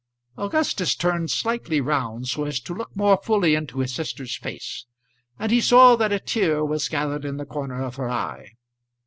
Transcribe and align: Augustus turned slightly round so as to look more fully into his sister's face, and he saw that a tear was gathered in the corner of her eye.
Augustus 0.35 0.95
turned 0.95 1.29
slightly 1.29 1.79
round 1.79 2.27
so 2.27 2.43
as 2.45 2.59
to 2.59 2.73
look 2.73 2.89
more 2.95 3.19
fully 3.23 3.53
into 3.53 3.81
his 3.81 3.93
sister's 3.93 4.35
face, 4.35 4.87
and 5.37 5.51
he 5.51 5.61
saw 5.61 5.95
that 5.95 6.11
a 6.11 6.17
tear 6.19 6.65
was 6.65 6.89
gathered 6.89 7.23
in 7.23 7.37
the 7.37 7.45
corner 7.45 7.83
of 7.83 7.97
her 7.97 8.09
eye. 8.09 8.53